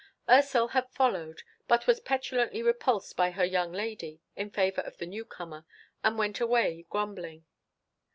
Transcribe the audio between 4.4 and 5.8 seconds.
favour of the newcomer,